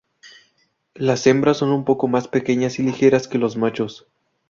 [0.95, 4.07] Las hembras son un poco más pequeñas y ligeras que los machos.